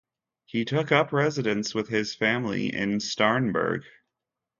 [0.45, 3.83] He took up residence with his family in Starnberg.